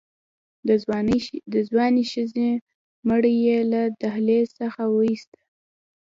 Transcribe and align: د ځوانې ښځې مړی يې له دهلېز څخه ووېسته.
د 1.53 1.57
ځوانې 1.71 2.03
ښځې 2.13 2.49
مړی 3.07 3.33
يې 3.45 3.59
له 3.71 3.81
دهلېز 4.01 4.47
څخه 4.59 4.81
ووېسته. 4.87 5.39